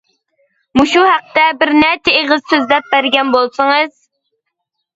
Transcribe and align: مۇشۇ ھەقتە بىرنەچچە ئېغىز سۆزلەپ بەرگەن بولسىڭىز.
مۇشۇ 0.79 1.03
ھەقتە 1.07 1.43
بىرنەچچە 1.59 2.15
ئېغىز 2.23 2.43
سۆزلەپ 2.55 2.89
بەرگەن 2.97 3.33
بولسىڭىز. 3.39 3.97